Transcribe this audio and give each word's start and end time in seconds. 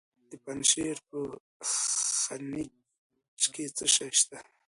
د 0.29 0.31
پنجشیر 0.43 0.97
په 1.09 1.17
خینج 2.21 3.41
کې 3.53 3.65
څه 3.77 3.85
شی 3.95 4.09
شته؟ 4.19 4.37